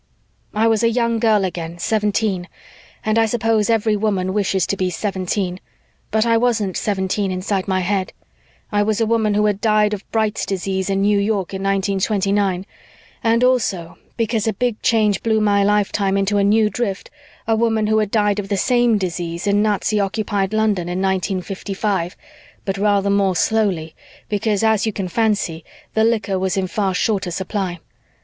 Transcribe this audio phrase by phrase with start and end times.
[0.55, 2.47] "I was a young girl again, seventeen,
[3.05, 5.59] and I suppose every woman wishes to be seventeen,
[6.09, 8.11] but I wasn't seventeen inside my head
[8.71, 12.65] I was a woman who had died of Bright's disease in New York in 1929
[13.23, 17.11] and also, because a Big Change blew my lifeline into a new drift,
[17.47, 22.17] a woman who had died of the same disease in Nazi occupied London in 1955,
[22.65, 23.93] but rather more slowly
[24.29, 25.63] because, as you can fancy,
[25.93, 27.77] the liquor was in far shorter supply.